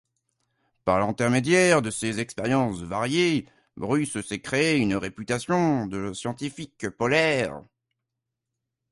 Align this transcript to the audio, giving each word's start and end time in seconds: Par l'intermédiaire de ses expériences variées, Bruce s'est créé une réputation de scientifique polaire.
Par 0.83 0.97
l'intermédiaire 0.99 1.83
de 1.83 1.91
ses 1.91 2.19
expériences 2.19 2.81
variées, 2.81 3.45
Bruce 3.77 4.19
s'est 4.21 4.41
créé 4.41 4.77
une 4.77 4.95
réputation 4.95 5.85
de 5.85 6.11
scientifique 6.13 6.89
polaire. 6.89 7.61